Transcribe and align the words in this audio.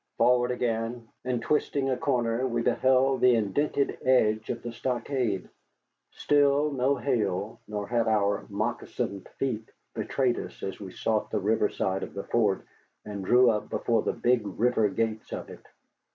Forward 0.17 0.49
again, 0.49 1.07
and 1.25 1.43
twisting 1.43 1.91
a 1.91 1.95
corner, 1.95 2.47
we 2.47 2.63
beheld 2.63 3.21
the 3.21 3.35
indented 3.35 3.99
edge 4.01 4.49
of 4.49 4.63
the 4.63 4.71
stockade. 4.71 5.47
Still 6.09 6.71
no 6.71 6.95
hail, 6.95 7.59
nor 7.67 7.85
had 7.85 8.07
our 8.07 8.47
moccasined 8.49 9.29
feet 9.37 9.69
betrayed 9.93 10.39
us 10.39 10.63
as 10.63 10.79
we 10.79 10.91
sought 10.91 11.29
the 11.29 11.39
river 11.39 11.69
side 11.69 12.01
of 12.01 12.15
the 12.15 12.23
fort 12.23 12.65
and 13.05 13.23
drew 13.23 13.51
up 13.51 13.69
before 13.69 14.01
the 14.01 14.11
big 14.11 14.41
river 14.47 14.89
gates 14.89 15.31
of 15.31 15.51
it. 15.51 15.67